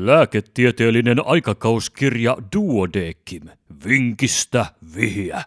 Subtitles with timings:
[0.00, 3.42] Lääketieteellinen aikakauskirja Duodekim.
[3.84, 5.42] Vinkistä vihiä.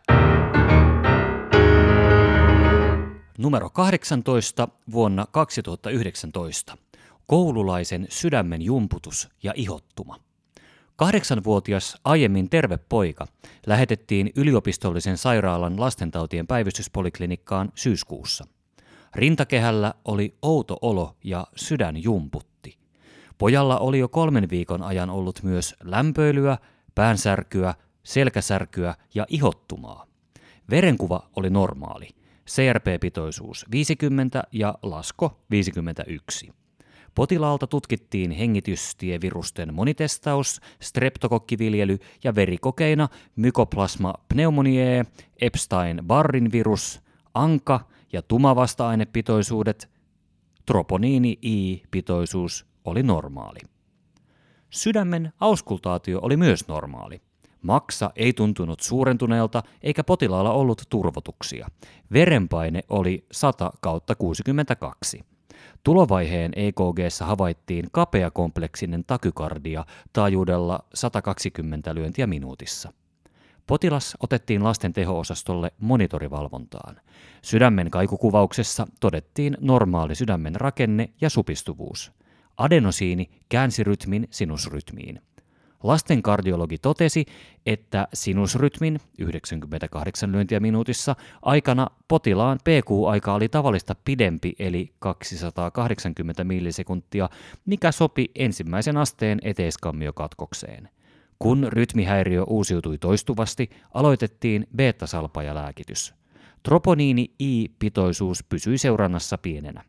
[3.38, 6.78] Numero 18 vuonna 2019.
[7.28, 10.18] Koululaisen sydämen jumputus ja ihottuma.
[10.96, 13.28] Kahdeksanvuotias aiemmin terve poika
[13.68, 18.46] lähetettiin yliopistollisen sairaalan lastentautien päivystyspoliklinikkaan syyskuussa.
[19.16, 22.51] Rintakehällä oli outo olo ja sydän jumputti.
[23.42, 26.58] Pojalla oli jo kolmen viikon ajan ollut myös lämpöilyä,
[26.96, 27.74] päänsärkyä,
[28.04, 30.06] selkäsärkyä ja ihottumaa.
[30.70, 32.10] Verenkuva oli normaali.
[32.50, 36.54] CRP-pitoisuus 50 ja lasko 51.
[37.16, 45.06] Potilaalta tutkittiin hengitystievirusten monitestaus, streptokokkiviljely ja verikokeina mykoplasma pneumoniae,
[45.42, 47.02] Epstein-Barrin virus,
[47.34, 47.80] anka
[48.14, 49.90] ja tumavasta-ainepitoisuudet,
[50.66, 53.60] troponiini I-pitoisuus oli normaali.
[54.70, 57.22] Sydämen auskultaatio oli myös normaali.
[57.62, 61.68] Maksa ei tuntunut suurentuneelta eikä potilaalla ollut turvotuksia.
[62.14, 65.22] Verenpaine oli 100 kautta 62.
[65.84, 72.94] Tulovaiheen EKG havaittiin kapeakompleksinen takykardia taajuudella 120 lyöntiä minuutissa.
[73.68, 77.02] Potilas otettiin lasten teho-osastolle monitorivalvontaan.
[77.42, 82.12] Sydämen kaikukuvauksessa todettiin normaali sydämen rakenne ja supistuvuus.
[82.62, 85.22] Adenosiini käänsi rytmin sinusrytmiin.
[85.84, 87.26] Lasten kardiologi totesi,
[87.66, 97.30] että sinusrytmin 98 lyöntiä minuutissa aikana potilaan PQ-aika oli tavallista pidempi eli 280 millisekuntia,
[97.66, 100.90] mikä sopi ensimmäisen asteen eteiskammio-katkokseen.
[101.40, 106.14] Kun rytmihäiriö uusiutui toistuvasti, aloitettiin beta-salpajalääkitys.
[106.64, 109.84] Troponiini I-pitoisuus pysyi seurannassa pienenä.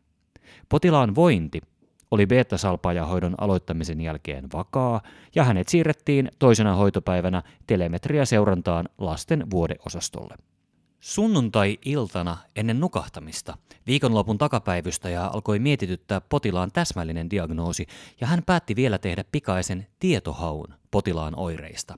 [0.69, 1.61] Potilaan vointi
[2.13, 5.01] oli beta-salpaajahoidon aloittamisen jälkeen vakaa
[5.35, 10.35] ja hänet siirrettiin toisena hoitopäivänä telemetria-seurantaan lasten vuodeosastolle.
[10.99, 13.57] Sunnuntai-iltana ennen nukahtamista
[13.87, 17.87] viikonlopun takapäivystäjä alkoi mietityttää potilaan täsmällinen diagnoosi
[18.21, 21.95] ja hän päätti vielä tehdä pikaisen tietohaun potilaan oireista.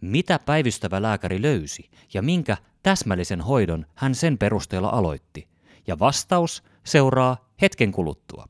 [0.00, 5.48] Mitä päivystävä lääkäri löysi ja minkä täsmällisen hoidon hän sen perusteella aloitti?
[5.86, 8.48] Ja vastaus seuraa hetken kuluttua.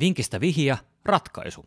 [0.00, 1.66] Vinkistä vihja, ratkaisu.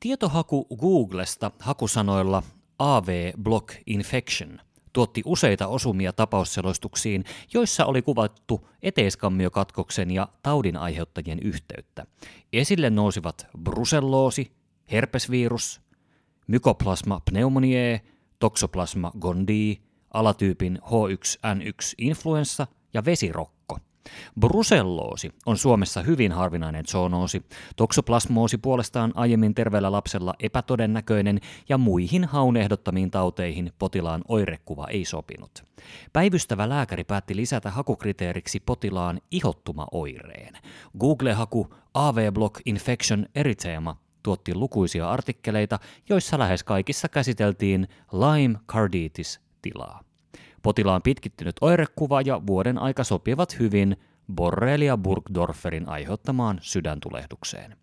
[0.00, 2.42] Tietohaku Googlesta hakusanoilla
[2.78, 4.60] AV Block Infection
[4.92, 12.06] tuotti useita osumia tapausselostuksiin, joissa oli kuvattu eteiskammiokatkoksen ja taudin aiheuttajien yhteyttä.
[12.52, 14.52] Esille nousivat bruselloosi,
[14.92, 15.80] herpesvirus,
[16.46, 18.00] mykoplasma pneumoniae,
[18.38, 19.82] toksoplasma gondii,
[20.14, 23.59] alatyypin H1N1 influenssa ja vesirokko.
[24.40, 27.42] Bruselloosi on Suomessa hyvin harvinainen zoonoosi.
[27.76, 35.64] Toksoplasmoosi puolestaan aiemmin terveellä lapsella epätodennäköinen ja muihin haun ehdottamiin tauteihin potilaan oirekuva ei sopinut.
[36.12, 40.54] Päivystävä lääkäri päätti lisätä hakukriteeriksi potilaan ihottuma-oireen.
[41.00, 45.78] Google-haku AV-block infection erythema tuotti lukuisia artikkeleita,
[46.08, 50.09] joissa lähes kaikissa käsiteltiin Lyme carditis-tilaa.
[50.62, 53.96] Potilaan pitkittynyt oirekuva ja vuoden aika sopivat hyvin
[54.34, 57.76] Borrelia Burgdorferin aiheuttamaan sydäntulehdukseen.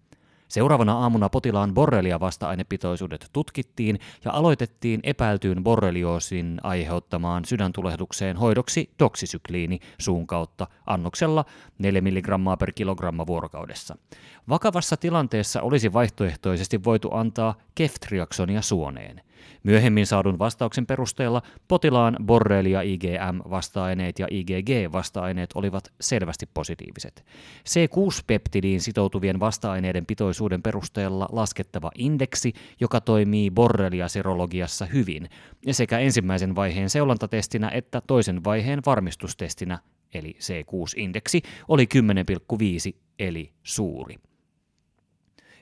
[0.47, 10.27] Seuraavana aamuna potilaan borrelia vasta-ainepitoisuudet tutkittiin ja aloitettiin epäiltyyn borrelioosin aiheuttamaan sydäntulehdukseen hoidoksi doksisykliini suun
[10.27, 11.45] kautta annoksella
[11.79, 12.27] 4 mg
[12.59, 13.97] per kilogramma vuorokaudessa.
[14.49, 19.21] Vakavassa tilanteessa olisi vaihtoehtoisesti voitu antaa keftriaksonia suoneen.
[19.63, 27.25] Myöhemmin saadun vastauksen perusteella potilaan borrelia IgM-vasta-aineet ja IgG-vasta-aineet olivat selvästi positiiviset.
[27.69, 35.29] C6-peptidiin sitoutuvien vasta-aineiden pitoisuuden perusteella laskettava indeksi, joka toimii borrelia-serologiassa hyvin,
[35.71, 39.79] sekä ensimmäisen vaiheen seulantatestinä että toisen vaiheen varmistustestinä,
[40.13, 41.87] eli C6-indeksi, oli
[42.93, 44.15] 10,5 eli suuri.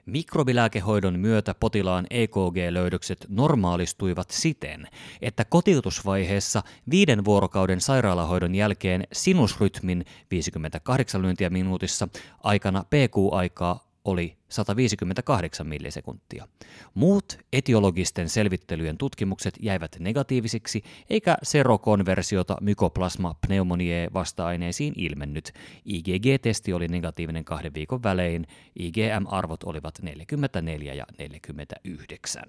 [0.06, 4.88] Mikrobilääkehoidon myötä potilaan EKG-löydökset normaalistuivat siten,
[5.22, 12.08] että kotiutusvaiheessa viiden vuorokauden sairaalahoidon jälkeen sinusrytmin 58 lyöntiä minuutissa
[12.44, 16.48] aikana PQ-aikaa oli 158 millisekuntia.
[16.94, 25.54] Muut etiologisten selvittelyjen tutkimukset jäivät negatiivisiksi, eikä serokonversiota mykoplasma pneumoniae vasta-aineisiin ilmennyt.
[25.86, 28.48] IgG-testi oli negatiivinen kahden viikon välein,
[28.80, 32.44] IgM-arvot olivat 44 ja 49.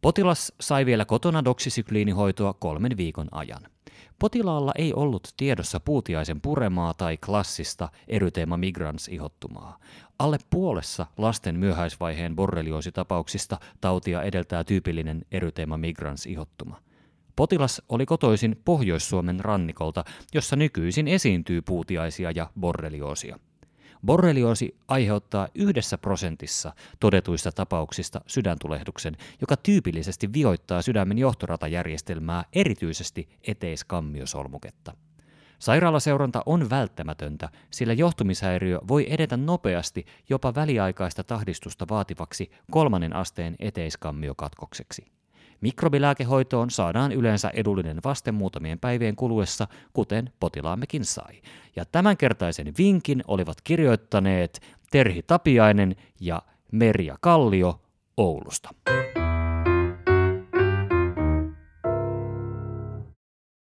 [0.00, 3.62] Potilas sai vielä kotona doksisykliinihoitoa kolmen viikon ajan.
[4.18, 9.78] Potilaalla ei ollut tiedossa puutiaisen puremaa tai klassista eryteema migrans ihottumaa.
[10.18, 16.80] Alle puolessa lasten myöhäisvaiheen borrelioositapauksista tautia edeltää tyypillinen eryteema migrans ihottuma.
[17.36, 20.04] Potilas oli kotoisin Pohjois-Suomen rannikolta,
[20.34, 23.38] jossa nykyisin esiintyy puutiaisia ja borrelioosia.
[24.06, 34.92] Borrelioosi aiheuttaa yhdessä prosentissa todetuista tapauksista sydäntulehduksen, joka tyypillisesti vioittaa sydämen johtoratajärjestelmää, erityisesti eteiskammiosolmuketta.
[35.58, 45.19] Sairaalaseuranta on välttämätöntä, sillä johtumishäiriö voi edetä nopeasti jopa väliaikaista tahdistusta vaativaksi kolmannen asteen eteiskammiokatkokseksi.
[45.60, 51.42] Mikrobilääkehoitoon saadaan yleensä edullinen vaste muutamien päivien kuluessa, kuten potilaammekin sai.
[51.76, 54.60] Ja tämänkertaisen vinkin olivat kirjoittaneet
[54.90, 56.42] Terhi Tapiainen ja
[56.72, 57.80] Merja Kallio
[58.16, 58.70] Oulusta.